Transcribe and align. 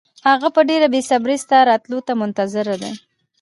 هغه 0.29 0.47
په 0.55 0.61
ډېره 0.69 0.87
بې 0.93 1.01
صبرۍ 1.09 1.37
ستا 1.43 1.57
راتلو 1.69 1.99
ته 2.07 2.13
منتظر 2.21 2.67
دی. 2.81 2.91